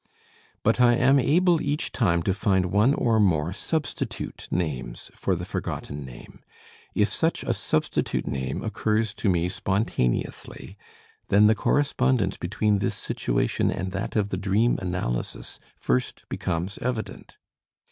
[0.63, 5.45] But I am able each time to find one or more substitute names for the
[5.45, 6.39] forgotten name.
[6.95, 10.75] If such a substitute name occurs to me spontaneously
[11.27, 17.37] then the correspondence between this situation and that of the dream analysis first becomes evident.